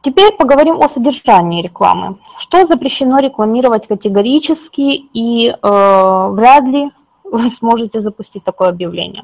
Теперь 0.02 0.34
поговорим 0.34 0.82
о 0.82 0.88
содержании 0.88 1.62
рекламы. 1.62 2.20
Что 2.38 2.66
запрещено 2.66 3.20
рекламировать 3.20 3.88
категорически 3.88 5.10
и 5.14 5.50
э, 5.50 6.28
вряд 6.32 6.64
ли 6.66 6.92
вы 7.26 7.50
сможете 7.50 8.00
запустить 8.00 8.44
такое 8.44 8.70
объявление. 8.70 9.24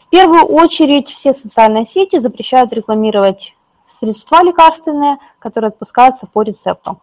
В 0.00 0.08
первую 0.08 0.42
очередь 0.42 1.08
все 1.08 1.32
социальные 1.32 1.86
сети 1.86 2.18
запрещают 2.18 2.72
рекламировать 2.72 3.56
средства 4.00 4.42
лекарственные, 4.42 5.18
которые 5.38 5.68
отпускаются 5.68 6.26
по 6.26 6.42
рецепту. 6.42 7.00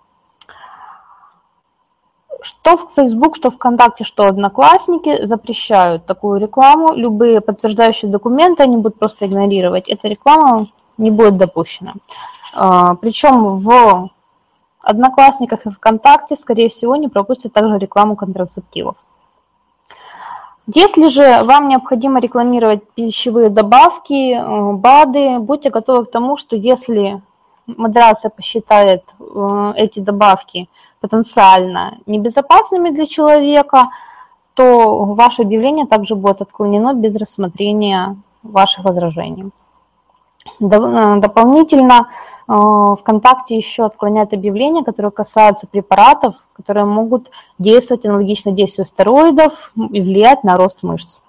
Что 2.43 2.77
в 2.77 2.89
Facebook, 2.95 3.37
что 3.37 3.51
ВКонтакте, 3.51 4.03
что 4.03 4.25
Одноклассники 4.25 5.25
запрещают 5.25 6.05
такую 6.05 6.39
рекламу. 6.41 6.93
Любые 6.93 7.39
подтверждающие 7.39 8.11
документы 8.11 8.63
они 8.63 8.75
будут 8.77 8.99
просто 8.99 9.25
игнорировать. 9.25 9.87
Эта 9.87 10.09
реклама 10.09 10.67
не 10.97 11.09
будет 11.09 11.37
допущена. 11.37 11.93
А, 12.53 12.95
Причем 12.95 13.59
в 13.59 14.09
Одноклассниках 14.81 15.65
и 15.65 15.69
ВКонтакте, 15.69 16.35
скорее 16.35 16.67
всего, 16.67 16.97
не 16.97 17.07
пропустят 17.07 17.53
также 17.53 17.77
рекламу 17.77 18.17
контрацептивов. 18.17 18.97
Если 20.67 21.07
же 21.07 21.43
вам 21.43 21.69
необходимо 21.69 22.19
рекламировать 22.19 22.81
пищевые 22.93 23.49
добавки, 23.49 24.33
э, 24.33 24.73
БАДы, 24.73 25.39
будьте 25.39 25.69
готовы 25.69 26.05
к 26.05 26.11
тому, 26.11 26.37
что 26.37 26.55
если 26.55 27.21
модерация 27.67 28.29
посчитает 28.29 29.03
э, 29.19 29.73
эти 29.75 29.99
добавки 29.99 30.69
потенциально 30.99 31.97
небезопасными 32.05 32.89
для 32.89 33.05
человека, 33.05 33.89
то 34.53 35.05
ваше 35.05 35.41
объявление 35.41 35.85
также 35.85 36.15
будет 36.15 36.41
отклонено 36.41 36.93
без 36.93 37.15
рассмотрения 37.15 38.15
ваших 38.43 38.85
возражений. 38.85 39.51
Э, 40.59 41.19
дополнительно 41.19 42.09
э, 42.47 42.53
ВКонтакте 42.99 43.55
еще 43.55 43.85
отклоняет 43.85 44.33
объявления, 44.33 44.83
которые 44.83 45.11
касаются 45.11 45.67
препаратов, 45.67 46.35
которые 46.53 46.85
могут 46.85 47.31
действовать 47.59 48.05
аналогично 48.05 48.51
действию 48.51 48.85
стероидов 48.85 49.71
и 49.75 50.01
влиять 50.01 50.43
на 50.43 50.57
рост 50.57 50.83
мышц. 50.83 51.19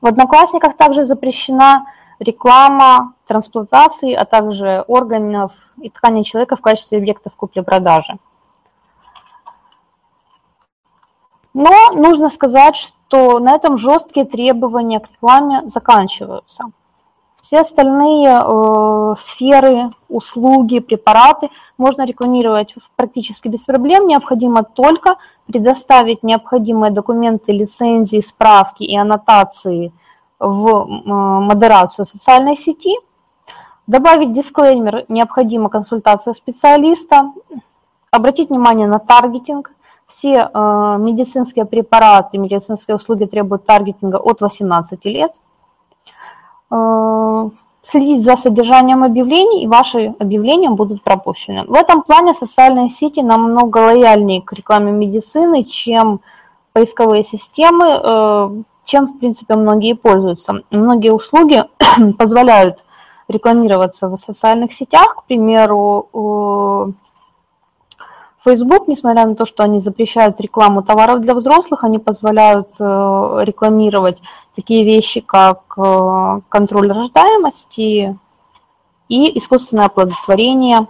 В 0.00 0.06
Одноклассниках 0.06 0.76
также 0.76 1.04
запрещена 1.04 1.86
реклама 2.22 3.14
трансплантации, 3.26 4.14
а 4.14 4.24
также 4.24 4.84
органов 4.86 5.52
и 5.80 5.90
тканей 5.90 6.24
человека 6.24 6.56
в 6.56 6.60
качестве 6.60 6.98
объектов 6.98 7.34
купли-продажи. 7.34 8.18
Но 11.54 11.92
нужно 11.94 12.30
сказать, 12.30 12.76
что 12.76 13.38
на 13.38 13.54
этом 13.54 13.76
жесткие 13.76 14.24
требования 14.24 15.00
к 15.00 15.08
рекламе 15.10 15.62
заканчиваются. 15.66 16.64
Все 17.42 17.60
остальные 17.60 18.28
э, 18.28 19.14
сферы, 19.18 19.90
услуги, 20.08 20.78
препараты 20.78 21.50
можно 21.76 22.06
рекламировать 22.06 22.74
практически 22.94 23.48
без 23.48 23.62
проблем. 23.62 24.06
Необходимо 24.06 24.62
только 24.62 25.16
предоставить 25.46 26.22
необходимые 26.22 26.92
документы, 26.92 27.50
лицензии, 27.50 28.20
справки 28.20 28.84
и 28.84 28.96
аннотации 28.96 29.92
в 30.42 30.68
э, 30.68 31.10
модерацию 31.44 32.04
социальной 32.04 32.56
сети. 32.56 32.96
Добавить 33.86 34.32
дисклеймер 34.32 35.06
«Необходима 35.08 35.68
консультация 35.68 36.34
специалиста». 36.34 37.32
Обратить 38.10 38.50
внимание 38.50 38.86
на 38.86 38.98
таргетинг. 38.98 39.72
Все 40.06 40.50
э, 40.52 40.96
медицинские 40.98 41.64
препараты, 41.64 42.38
медицинские 42.38 42.96
услуги 42.96 43.24
требуют 43.24 43.64
таргетинга 43.64 44.16
от 44.16 44.40
18 44.40 45.04
лет. 45.06 45.32
Э, 46.70 47.48
следить 47.82 48.22
за 48.22 48.36
содержанием 48.36 49.04
объявлений, 49.04 49.62
и 49.62 49.68
ваши 49.68 50.14
объявления 50.18 50.70
будут 50.70 51.02
пропущены. 51.02 51.64
В 51.64 51.74
этом 51.74 52.02
плане 52.02 52.34
социальные 52.34 52.90
сети 52.90 53.20
намного 53.20 53.78
лояльнее 53.78 54.42
к 54.42 54.52
рекламе 54.52 54.92
медицины, 54.92 55.64
чем 55.64 56.20
поисковые 56.72 57.22
системы, 57.24 58.64
чем, 58.84 59.06
в 59.06 59.18
принципе, 59.18 59.54
многие 59.54 59.94
пользуются. 59.94 60.62
Многие 60.70 61.12
услуги 61.12 61.64
позволяют 62.18 62.84
рекламироваться 63.28 64.08
в 64.08 64.16
социальных 64.18 64.72
сетях, 64.72 65.16
к 65.16 65.24
примеру, 65.24 66.94
Facebook, 68.44 68.88
несмотря 68.88 69.26
на 69.26 69.34
то, 69.34 69.46
что 69.46 69.62
они 69.62 69.80
запрещают 69.80 70.40
рекламу 70.40 70.82
товаров 70.82 71.20
для 71.20 71.34
взрослых, 71.34 71.84
они 71.84 71.98
позволяют 71.98 72.68
э, 72.78 73.38
рекламировать 73.42 74.20
такие 74.56 74.84
вещи, 74.84 75.20
как 75.20 75.60
э, 75.76 76.40
контроль 76.48 76.90
рождаемости 76.90 78.18
и 79.08 79.38
искусственное 79.38 79.86
оплодотворение. 79.86 80.88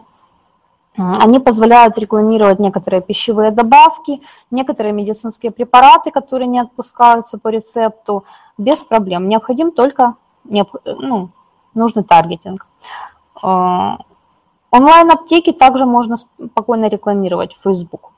Они 0.97 1.41
позволяют 1.41 1.97
рекламировать 1.97 2.59
некоторые 2.59 3.01
пищевые 3.01 3.51
добавки, 3.51 4.21
некоторые 4.51 4.93
медицинские 4.93 5.51
препараты, 5.51 6.11
которые 6.11 6.49
не 6.49 6.59
отпускаются 6.61 7.39
по 7.39 7.49
рецепту, 7.49 8.25
без 8.59 8.81
проблем. 8.81 9.29
Необходим 9.29 9.73
только 9.73 10.15
ну, 10.45 11.31
нужный 11.75 12.05
таргетинг. 12.05 12.67
Э, 13.43 13.97
Онлайн-аптеки 14.73 15.53
также 15.53 15.85
можно 15.85 16.17
спокойно 16.17 16.87
рекламировать 16.87 17.55
в 17.55 17.63
Facebook. 17.63 18.12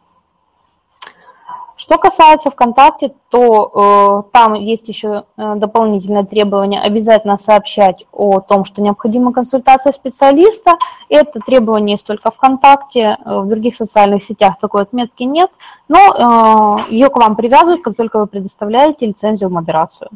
Что 1.85 1.99
касается 1.99 2.50
ВКонтакте, 2.50 3.12
то 3.28 4.25
э, 4.25 4.30
там 4.32 4.54
есть 4.54 4.89
еще 4.89 5.25
э, 5.37 5.54
дополнительное 5.56 6.25
требование 6.25 6.80
обязательно 6.80 7.37
сообщать 7.37 8.06
о 8.11 8.41
том, 8.41 8.65
что 8.65 8.80
необходима 8.80 9.35
консультация 9.35 9.93
специалиста. 9.93 10.78
Это 11.11 11.41
требование 11.41 11.97
есть 11.97 12.06
только 12.06 12.30
ВКонтакте, 12.30 13.19
э, 13.23 13.39
в 13.39 13.47
других 13.49 13.76
социальных 13.76 14.25
сетях 14.25 14.58
такой 14.58 14.80
отметки 14.80 15.25
нет, 15.25 15.50
но 15.89 16.78
э, 16.89 16.91
ее 16.91 17.11
к 17.11 17.17
вам 17.17 17.37
привязывают, 17.37 17.82
как 17.82 17.97
только 17.97 18.19
вы 18.19 18.28
предоставляете 18.28 19.04
лицензию 19.04 19.50
в 19.50 19.52
модерацию. 19.52 20.08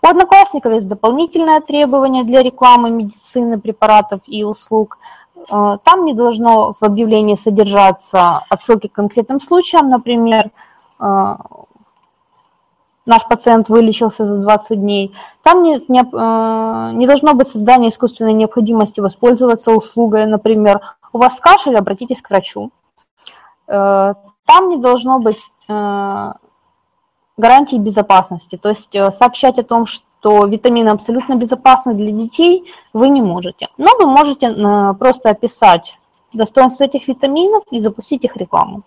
У 0.00 0.06
одноклассников 0.06 0.72
есть 0.72 0.86
дополнительное 0.86 1.60
требование 1.60 2.22
для 2.22 2.44
рекламы 2.44 2.90
медицины, 2.90 3.58
препаратов 3.58 4.20
и 4.26 4.44
услуг. 4.44 4.98
Э, 5.50 5.78
там 5.82 6.04
не 6.04 6.14
должно 6.14 6.74
в 6.80 6.84
объявлении 6.84 7.34
содержаться 7.34 8.44
отсылки 8.48 8.86
к 8.86 8.92
конкретным 8.92 9.40
случаям, 9.40 9.90
например, 9.90 10.52
наш 13.06 13.26
пациент 13.28 13.68
вылечился 13.68 14.24
за 14.26 14.36
20 14.36 14.80
дней. 14.80 15.14
Там 15.42 15.62
не, 15.62 15.80
не, 15.88 16.00
э, 16.00 16.92
не 16.94 17.06
должно 17.06 17.32
быть 17.34 17.48
создания 17.48 17.88
искусственной 17.88 18.34
необходимости 18.34 19.00
воспользоваться 19.00 19.70
услугой, 19.72 20.26
например, 20.26 20.80
у 21.12 21.18
вас 21.18 21.40
кашель, 21.40 21.76
обратитесь 21.76 22.20
к 22.20 22.28
врачу. 22.28 22.70
Там 23.66 24.68
не 24.68 24.76
должно 24.76 25.20
быть 25.20 25.42
гарантии 27.36 27.76
безопасности, 27.76 28.56
то 28.56 28.70
есть 28.70 28.92
сообщать 28.92 29.58
о 29.58 29.62
том, 29.62 29.86
что 29.86 30.04
то 30.20 30.46
витамины 30.46 30.88
абсолютно 30.88 31.34
безопасны 31.34 31.94
для 31.94 32.10
детей 32.10 32.64
вы 32.92 33.08
не 33.08 33.22
можете. 33.22 33.68
Но 33.76 33.90
вы 33.98 34.06
можете 34.06 34.48
э, 34.48 34.94
просто 34.94 35.30
описать 35.30 35.96
достоинства 36.32 36.84
этих 36.84 37.08
витаминов 37.08 37.62
и 37.70 37.80
запустить 37.80 38.24
их 38.24 38.36
рекламу. 38.36 38.82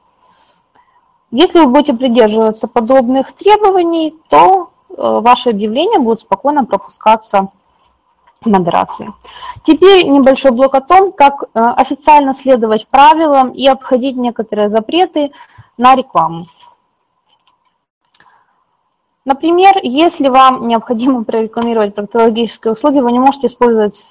Если 1.32 1.60
вы 1.60 1.68
будете 1.68 1.94
придерживаться 1.94 2.68
подобных 2.68 3.32
требований, 3.32 4.14
то 4.30 4.72
э, 4.90 4.94
ваши 4.98 5.50
объявления 5.50 6.00
будут 6.00 6.20
спокойно 6.20 6.66
пропускаться 6.66 7.48
модерации. 8.44 9.14
Теперь 9.64 10.08
небольшой 10.08 10.52
блок 10.52 10.76
о 10.76 10.82
том, 10.82 11.14
как 11.14 11.44
э, 11.44 11.60
официально 11.60 12.34
следовать 12.34 12.88
правилам 12.88 13.52
и 13.52 13.66
обходить 13.68 14.18
некоторые 14.18 14.68
запреты 14.68 15.32
на 15.78 15.96
рекламу. 15.96 16.48
Например, 19.24 19.78
если 19.84 20.28
вам 20.28 20.68
необходимо 20.68 21.24
прорекламировать 21.24 21.94
проктологические 21.94 22.74
услуги, 22.74 23.00
вы 23.00 23.12
не 23.12 23.20
можете 23.20 23.48
использовать 23.48 24.02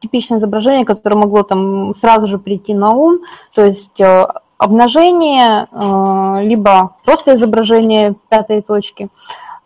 типичное 0.00 0.38
изображение, 0.38 0.84
которое 0.84 1.16
могло 1.16 1.42
там 1.42 1.94
сразу 1.94 2.26
же 2.26 2.38
прийти 2.38 2.74
на 2.74 2.90
ум, 2.90 3.20
то 3.54 3.64
есть 3.64 3.98
э, 4.00 4.26
обнажение, 4.58 5.68
э, 5.70 6.42
либо 6.44 6.96
просто 7.04 7.34
изображение 7.34 8.14
пятой 8.28 8.62
точки. 8.62 9.08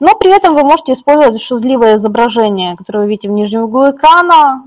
Но 0.00 0.14
при 0.14 0.30
этом 0.30 0.54
вы 0.54 0.62
можете 0.62 0.94
использовать 0.94 1.42
шузливое 1.42 1.96
изображение, 1.96 2.76
которое 2.76 3.00
вы 3.00 3.08
видите 3.10 3.28
в 3.28 3.32
нижнем 3.32 3.64
углу 3.64 3.90
экрана. 3.90 4.64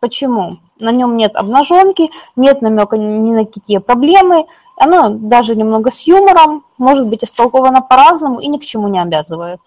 Почему? 0.00 0.58
На 0.80 0.90
нем 0.90 1.16
нет 1.16 1.36
обнаженки, 1.36 2.10
нет 2.36 2.60
намека 2.60 2.98
ни 2.98 3.30
на 3.30 3.44
какие 3.46 3.78
проблемы, 3.78 4.46
оно 4.76 5.08
даже 5.10 5.54
немного 5.54 5.90
с 5.90 6.00
юмором, 6.00 6.64
может 6.78 7.06
быть 7.06 7.22
истолковано 7.22 7.80
по-разному 7.80 8.40
и 8.40 8.48
ни 8.48 8.58
к 8.58 8.64
чему 8.64 8.88
не 8.88 9.00
обязывает. 9.00 9.60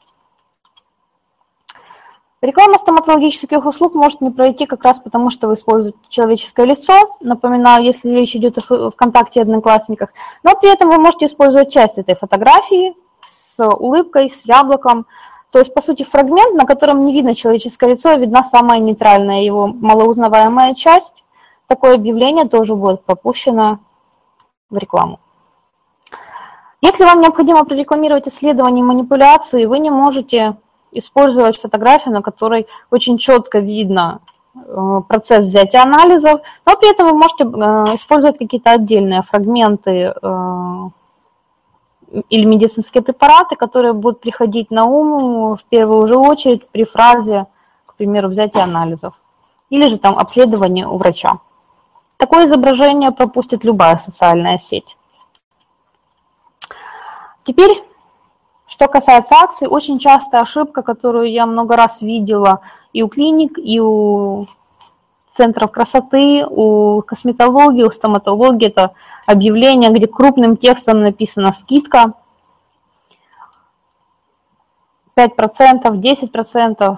Реклама 2.40 2.78
стоматологических 2.78 3.66
услуг 3.66 3.96
может 3.96 4.22
не 4.22 4.30
пройти 4.30 4.68
как 4.68 4.84
раз 4.84 5.00
потому, 5.00 5.32
что 5.32 5.48
вы 5.48 5.56
используете 5.56 5.98
человеческое 6.08 6.68
лицо, 6.68 6.94
напоминаю, 7.20 7.84
если 7.84 8.10
речь 8.10 8.36
идет 8.36 8.60
о 8.60 8.92
ВКонтакте 8.92 9.40
и 9.40 9.42
Одноклассниках, 9.42 10.10
но 10.44 10.56
при 10.56 10.72
этом 10.72 10.90
вы 10.90 11.00
можете 11.00 11.26
использовать 11.26 11.72
часть 11.72 11.98
этой 11.98 12.16
фотографии 12.16 12.96
с 13.26 13.68
улыбкой, 13.68 14.30
с 14.30 14.46
яблоком, 14.46 15.08
то 15.50 15.58
есть, 15.58 15.74
по 15.74 15.82
сути, 15.82 16.04
фрагмент, 16.04 16.54
на 16.54 16.66
котором 16.66 17.06
не 17.06 17.14
видно 17.14 17.34
человеческое 17.34 17.92
лицо, 17.92 18.10
а 18.10 18.18
видна 18.18 18.44
самая 18.44 18.80
нейтральная 18.80 19.42
его 19.42 19.66
малоузнаваемая 19.66 20.76
часть. 20.76 21.24
Такое 21.66 21.96
объявление 21.96 22.46
тоже 22.46 22.76
будет 22.76 23.04
пропущено 23.04 23.80
в 24.70 24.78
рекламу. 24.78 25.20
Если 26.82 27.04
вам 27.04 27.22
необходимо 27.22 27.66
прорекламировать 27.66 28.28
исследования 28.28 28.84
манипуляции, 28.84 29.66
вы 29.66 29.80
не 29.80 29.90
можете 29.90 30.58
использовать 30.98 31.60
фотографию, 31.60 32.14
на 32.14 32.22
которой 32.22 32.68
очень 32.92 33.18
четко 33.18 33.60
видно 33.60 34.20
э, 34.56 35.02
процесс 35.08 35.46
взятия 35.46 35.82
анализов, 35.82 36.42
но 36.66 36.76
при 36.76 36.92
этом 36.92 37.08
вы 37.08 37.14
можете 37.14 37.44
э, 37.44 37.96
использовать 37.96 38.38
какие-то 38.38 38.72
отдельные 38.72 39.22
фрагменты 39.22 40.14
э, 40.22 40.90
или 42.30 42.46
медицинские 42.46 43.04
препараты, 43.04 43.56
которые 43.56 43.94
будут 43.94 44.22
приходить 44.22 44.72
на 44.72 44.86
ум 44.86 45.56
в 45.56 45.64
первую 45.66 46.08
же 46.08 46.16
очередь 46.16 46.68
при 46.70 46.86
фразе, 46.86 47.48
к 47.86 47.96
примеру, 47.96 48.30
взятия 48.30 48.64
анализов 48.64 49.14
или 49.70 49.90
же 49.90 49.98
там 49.98 50.18
обследование 50.18 50.88
у 50.88 50.98
врача. 50.98 51.40
Такое 52.18 52.46
изображение 52.46 53.12
пропустит 53.12 53.64
любая 53.64 53.98
социальная 53.98 54.58
сеть. 54.58 54.98
Теперь, 57.44 57.84
что 58.68 58.88
касается 58.88 59.36
акций, 59.36 59.68
очень 59.68 59.98
частая 59.98 60.42
ошибка, 60.42 60.84
которую 60.84 61.32
я 61.32 61.46
много 61.46 61.76
раз 61.78 62.02
видела 62.02 62.62
и 62.92 63.02
у 63.02 63.08
клиник, 63.08 63.58
и 63.58 63.80
у 63.80 64.46
центров 65.30 65.72
красоты, 65.72 66.46
у 66.46 67.02
косметологии, 67.02 67.84
у 67.84 67.92
стоматологии, 67.92 68.68
это 68.68 68.92
объявление, 69.26 69.92
где 69.92 70.08
крупным 70.08 70.58
текстом 70.58 71.02
написана 71.02 71.54
скидка. 71.54 72.14
5%, 75.16 75.84
10%. 75.84 76.98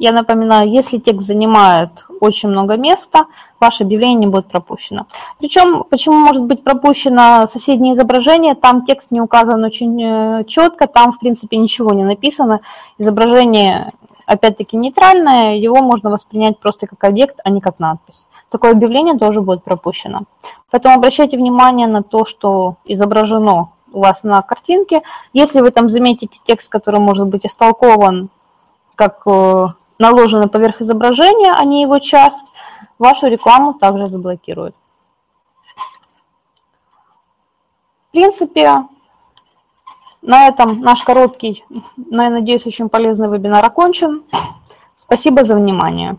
Я 0.00 0.12
напоминаю, 0.12 0.70
если 0.70 0.98
текст 0.98 1.26
занимает 1.26 1.90
очень 2.20 2.48
много 2.48 2.76
места, 2.76 3.26
ваше 3.60 3.84
объявление 3.84 4.16
не 4.16 4.26
будет 4.26 4.46
пропущено. 4.46 5.06
Причем, 5.38 5.84
почему 5.84 6.16
может 6.16 6.44
быть 6.44 6.62
пропущено 6.62 7.46
соседнее 7.46 7.94
изображение, 7.94 8.54
там 8.54 8.84
текст 8.84 9.10
не 9.10 9.20
указан 9.20 9.64
очень 9.64 10.02
э, 10.02 10.44
четко, 10.44 10.86
там, 10.86 11.12
в 11.12 11.18
принципе, 11.18 11.56
ничего 11.56 11.92
не 11.92 12.04
написано. 12.04 12.60
Изображение, 12.98 13.92
опять-таки, 14.26 14.76
нейтральное, 14.76 15.56
его 15.56 15.82
можно 15.82 16.10
воспринять 16.10 16.58
просто 16.58 16.86
как 16.86 17.02
объект, 17.04 17.40
а 17.44 17.50
не 17.50 17.60
как 17.60 17.78
надпись. 17.78 18.24
Такое 18.50 18.72
объявление 18.72 19.18
тоже 19.18 19.42
будет 19.42 19.62
пропущено. 19.62 20.22
Поэтому 20.70 20.94
обращайте 20.94 21.36
внимание 21.36 21.86
на 21.86 22.02
то, 22.02 22.24
что 22.24 22.76
изображено 22.84 23.70
у 23.92 24.00
вас 24.00 24.22
на 24.22 24.40
картинке. 24.42 25.02
Если 25.32 25.60
вы 25.60 25.70
там 25.70 25.90
заметите 25.90 26.38
текст, 26.44 26.70
который 26.70 27.00
может 27.00 27.26
быть 27.26 27.46
истолкован 27.46 28.30
как 28.98 29.22
наложенный 29.98 30.48
поверх 30.48 30.80
изображения, 30.80 31.52
а 31.52 31.64
не 31.64 31.82
его 31.82 31.98
часть, 31.98 32.46
вашу 32.98 33.26
рекламу 33.26 33.74
также 33.74 34.06
заблокируют. 34.06 34.74
В 38.08 38.12
принципе, 38.12 38.84
на 40.22 40.48
этом 40.48 40.80
наш 40.80 41.02
короткий, 41.02 41.64
но 41.96 42.24
я 42.24 42.30
надеюсь, 42.30 42.66
очень 42.66 42.88
полезный 42.88 43.28
вебинар 43.28 43.64
окончен. 43.64 44.24
Спасибо 44.98 45.44
за 45.44 45.54
внимание. 45.54 46.18